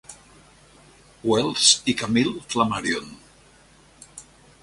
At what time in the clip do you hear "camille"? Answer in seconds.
2.01-2.41